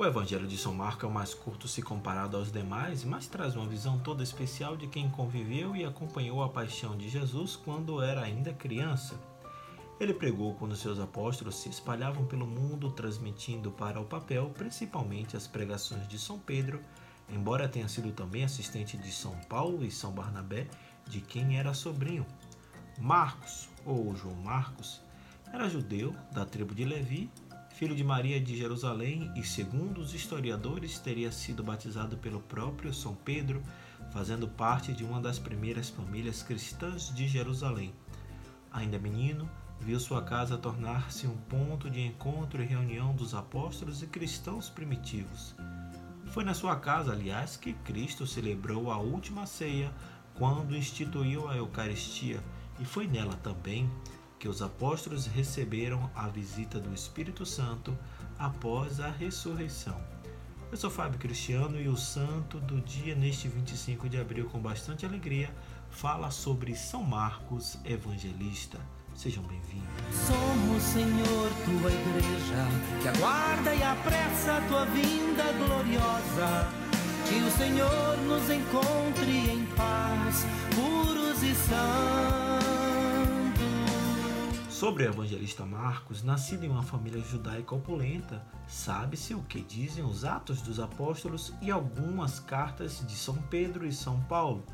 [0.00, 3.54] O Evangelho de São Marcos é o mais curto se comparado aos demais, mas traz
[3.54, 8.22] uma visão toda especial de quem conviveu e acompanhou a paixão de Jesus quando era
[8.22, 9.20] ainda criança.
[10.00, 15.46] Ele pregou quando seus apóstolos se espalhavam pelo mundo, transmitindo para o papel principalmente as
[15.46, 16.80] pregações de São Pedro,
[17.28, 20.66] embora tenha sido também assistente de São Paulo e São Barnabé,
[21.06, 22.24] de quem era sobrinho.
[22.98, 25.02] Marcos, ou João Marcos,
[25.52, 27.30] era judeu da tribo de Levi,
[27.80, 33.14] filho de Maria de Jerusalém e, segundo os historiadores, teria sido batizado pelo próprio São
[33.14, 33.62] Pedro,
[34.12, 37.94] fazendo parte de uma das primeiras famílias cristãs de Jerusalém.
[38.70, 39.48] Ainda menino,
[39.80, 45.54] viu sua casa tornar-se um ponto de encontro e reunião dos apóstolos e cristãos primitivos.
[46.26, 49.90] Foi na sua casa, aliás, que Cristo celebrou a última ceia
[50.34, 52.44] quando instituiu a Eucaristia,
[52.78, 53.90] e foi nela também
[54.40, 57.96] que os apóstolos receberam a visita do Espírito Santo
[58.38, 60.00] após a ressurreição.
[60.72, 65.04] Eu sou Fábio Cristiano e o santo do dia neste 25 de abril com bastante
[65.04, 65.54] alegria
[65.90, 68.80] fala sobre São Marcos Evangelista.
[69.14, 69.90] Sejam bem-vindos.
[70.10, 76.66] Somos, Senhor, tua igreja, que aguarda e apressa a tua vinda gloriosa.
[77.28, 82.09] Que o Senhor nos encontre em paz, puros e santos.
[84.80, 90.24] Sobre o evangelista Marcos, nascido em uma família judaica opulenta, sabe-se o que dizem os
[90.24, 94.64] Atos dos Apóstolos e algumas cartas de São Pedro e São Paulo.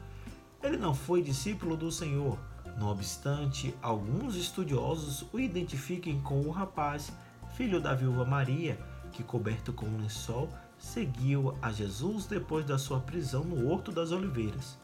[0.62, 2.39] Ele não foi discípulo do Senhor,
[2.79, 7.12] não obstante, alguns estudiosos o identifiquem com o rapaz,
[7.57, 8.79] filho da viúva Maria,
[9.11, 14.12] que, coberto com um lençol, seguiu a Jesus depois da sua prisão no Horto das
[14.12, 14.79] Oliveiras.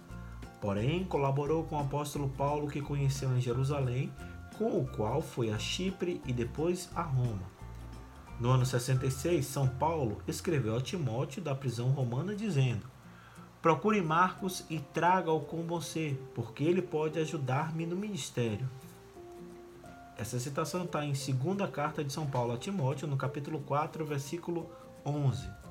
[0.60, 4.12] Porém, colaborou com o apóstolo Paulo, que conheceu em Jerusalém,
[4.62, 7.50] com o qual foi a Chipre e depois a Roma.
[8.38, 12.86] No ano 66, São Paulo escreveu a Timóteo da prisão romana dizendo:
[13.60, 18.68] Procure Marcos e traga-o com você, porque ele pode ajudar-me no ministério.
[20.16, 24.70] Essa citação está em 2 Carta de São Paulo a Timóteo, no capítulo 4, versículo
[25.04, 25.61] 11.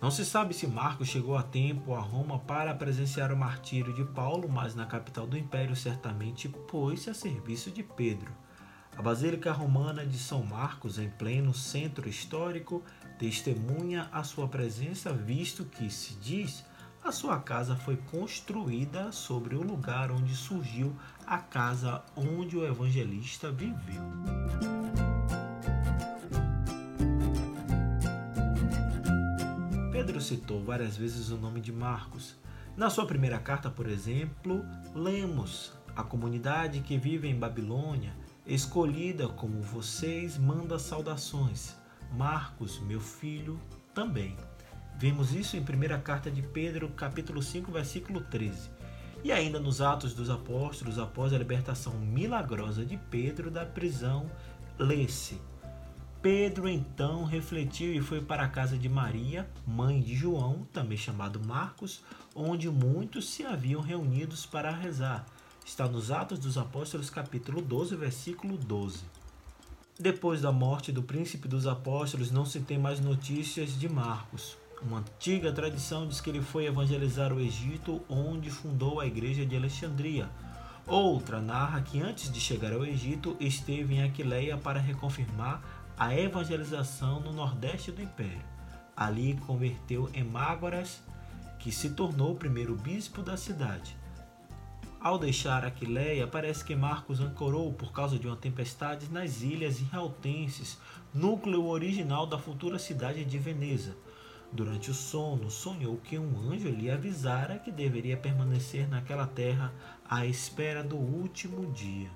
[0.00, 4.02] Não se sabe se Marcos chegou a tempo a Roma para presenciar o martírio de
[4.02, 8.32] Paulo, mas na capital do império certamente pôs-se a serviço de Pedro.
[8.96, 12.82] A Basílica Romana de São Marcos, em pleno centro histórico,
[13.18, 16.64] testemunha a sua presença, visto que se diz
[17.04, 20.94] a sua casa foi construída sobre o lugar onde surgiu
[21.26, 24.79] a casa onde o evangelista viveu.
[30.00, 32.34] Pedro citou várias vezes o nome de Marcos.
[32.74, 38.16] Na sua primeira carta, por exemplo, lemos: A comunidade que vive em Babilônia,
[38.46, 41.76] escolhida como vocês, manda saudações.
[42.16, 43.60] Marcos, meu filho,
[43.92, 44.38] também.
[44.96, 48.70] Vemos isso em 1 carta de Pedro, capítulo 5, versículo 13.
[49.22, 54.30] E ainda nos Atos dos Apóstolos, após a libertação milagrosa de Pedro da prisão,
[54.78, 55.38] lê-se:
[56.22, 61.40] Pedro então refletiu e foi para a casa de Maria, mãe de João, também chamado
[61.40, 62.02] Marcos,
[62.34, 65.24] onde muitos se haviam reunidos para rezar.
[65.64, 69.00] Está nos Atos dos Apóstolos, capítulo 12, versículo 12.
[69.98, 74.58] Depois da morte do príncipe dos apóstolos, não se tem mais notícias de Marcos.
[74.82, 79.56] Uma antiga tradição diz que ele foi evangelizar o Egito, onde fundou a igreja de
[79.56, 80.28] Alexandria.
[80.86, 87.20] Outra narra que antes de chegar ao Egito, esteve em Aquileia para reconfirmar a evangelização
[87.20, 88.42] no nordeste do império.
[88.96, 91.02] Ali converteu Hemágoras,
[91.58, 93.94] que se tornou o primeiro bispo da cidade.
[94.98, 100.78] Ao deixar Aquileia, parece que Marcos ancorou por causa de uma tempestade nas ilhas Realtenses,
[101.12, 103.94] núcleo original da futura cidade de Veneza.
[104.50, 109.70] Durante o sono, sonhou que um anjo lhe avisara que deveria permanecer naquela terra
[110.08, 112.10] à espera do último dia.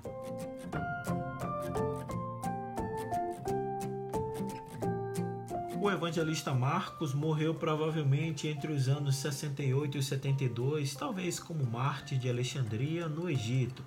[5.85, 12.27] O evangelista Marcos morreu provavelmente entre os anos 68 e 72, talvez como Marte de
[12.27, 13.85] Alexandria, no Egito.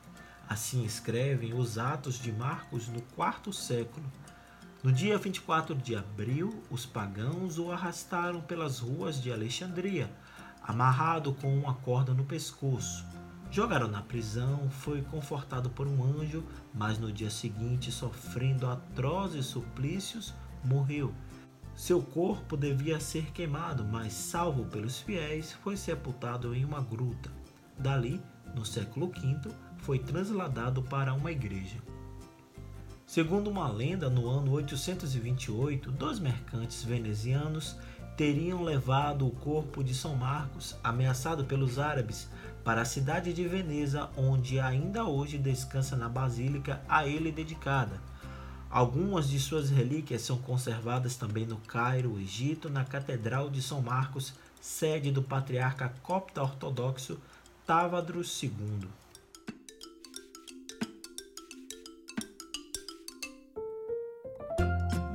[0.48, 4.06] Assim escrevem os Atos de Marcos no quarto século.
[4.80, 10.08] No dia 24 de abril, os pagãos o arrastaram pelas ruas de Alexandria,
[10.62, 13.04] amarrado com uma corda no pescoço.
[13.50, 20.32] Jogaram na prisão, foi confortado por um anjo, mas no dia seguinte, sofrendo atrozes suplícios,
[20.62, 21.12] morreu
[21.78, 27.30] seu corpo devia ser queimado, mas, salvo pelos fiéis, foi sepultado em uma gruta.
[27.78, 28.20] Dali,
[28.52, 29.48] no século V,
[29.78, 31.76] foi transladado para uma igreja.
[33.06, 37.76] Segundo uma lenda, no ano 828, dois mercantes venezianos
[38.16, 42.28] teriam levado o corpo de São Marcos, ameaçado pelos árabes,
[42.64, 48.00] para a cidade de Veneza, onde ainda hoje descansa na basílica a ele dedicada.
[48.70, 54.34] Algumas de suas relíquias são conservadas também no Cairo, Egito, na Catedral de São Marcos,
[54.60, 57.18] sede do patriarca copta ortodoxo
[57.66, 58.88] Távadros II.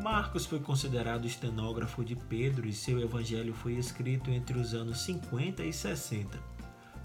[0.01, 5.63] Marcos foi considerado estenógrafo de Pedro e seu evangelho foi escrito entre os anos 50
[5.63, 6.52] e 60.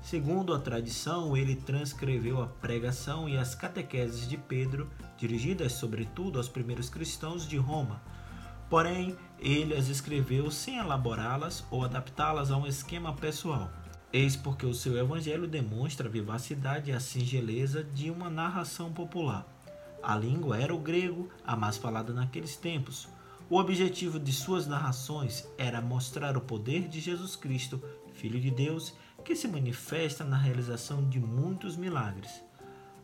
[0.00, 6.48] Segundo a tradição, ele transcreveu a pregação e as catequeses de Pedro, dirigidas sobretudo aos
[6.48, 8.00] primeiros cristãos de Roma.
[8.70, 13.70] Porém, ele as escreveu sem elaborá-las ou adaptá-las a um esquema pessoal.
[14.12, 19.46] Eis porque o seu evangelho demonstra a vivacidade e a singeleza de uma narração popular.
[20.02, 23.08] A língua era o grego, a mais falada naqueles tempos.
[23.50, 28.94] O objetivo de suas narrações era mostrar o poder de Jesus Cristo, Filho de Deus,
[29.28, 32.42] que se manifesta na realização de muitos milagres.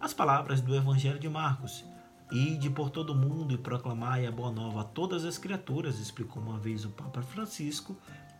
[0.00, 1.84] As palavras do Evangelho de Marcos,
[2.32, 6.42] Ide por todo o mundo e proclamai a boa nova a todas as criaturas, explicou
[6.42, 7.94] uma vez o Papa Francisco,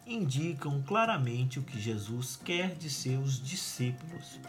[0.06, 4.40] indicam claramente o que Jesus quer de seus discípulos.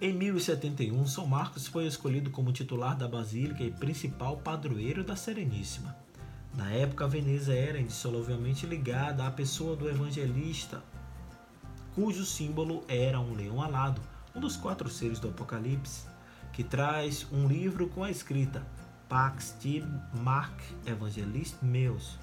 [0.00, 6.04] Em 1071, São Marcos foi escolhido como titular da Basílica e principal padroeiro da Sereníssima.
[6.56, 10.82] Na época, Veneza era indissoluvelmente ligada à pessoa do evangelista,
[11.94, 14.00] cujo símbolo era um leão alado,
[14.34, 16.06] um dos quatro seres do Apocalipse,
[16.52, 18.64] que traz um livro com a escrita
[19.08, 22.18] Pax Tib Marc Evangelist Meus,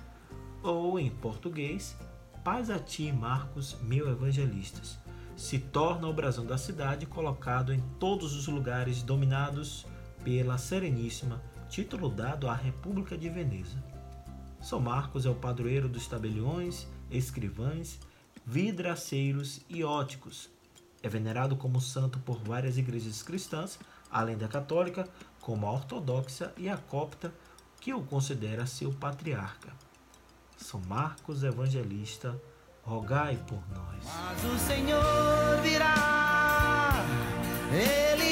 [0.63, 1.97] ou em português,
[2.43, 4.97] Paz a ti, Marcos, meu evangelistas.
[5.37, 9.85] Se torna o brasão da cidade colocado em todos os lugares dominados
[10.23, 11.39] pela Sereníssima,
[11.69, 13.77] título dado à República de Veneza.
[14.61, 17.99] São Marcos é o padroeiro dos tabeliões, escrivães,
[18.45, 20.49] vidraceiros e óticos.
[21.01, 23.79] É venerado como santo por várias igrejas cristãs,
[24.09, 25.09] além da católica,
[25.39, 27.33] como a ortodoxa e a copta,
[27.79, 29.73] que o considera seu patriarca.
[30.55, 32.39] São Marcos Evangelista,
[32.83, 34.03] rogai por nós.
[34.05, 37.03] Mas o Senhor virá,
[37.71, 38.30] ele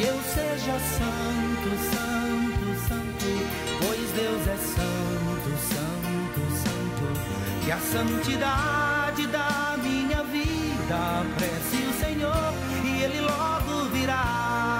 [0.00, 3.26] que eu seja santo, santo, santo,
[3.80, 7.04] pois Deus é santo, santo, santo,
[7.64, 13.49] que a santidade da minha vida apresse o Senhor e Ele logo